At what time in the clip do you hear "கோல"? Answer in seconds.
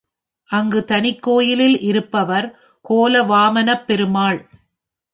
2.81-3.23